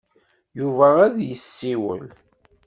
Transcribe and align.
Yuba 0.59 0.87
ad 1.05 1.13
d-yessiwel. 1.15 2.03